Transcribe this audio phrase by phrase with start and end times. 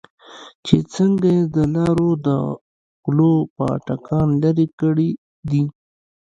[0.65, 2.27] چې څنگه يې د لارو د
[3.05, 5.09] غلو پاټکان لرې کړې
[5.49, 5.63] دي.